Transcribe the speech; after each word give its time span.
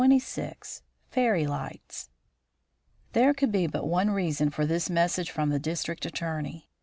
XXVI 0.01 0.81
FERRY 1.11 1.45
LIGHTS 1.45 2.09
There 3.13 3.35
could 3.35 3.51
be 3.51 3.67
but 3.67 3.85
one 3.85 4.09
reason 4.09 4.49
for 4.49 4.65
this 4.65 4.89
message 4.89 5.29
from 5.29 5.49
the 5.51 5.59
District 5.59 6.07
Attorney. 6.07 6.71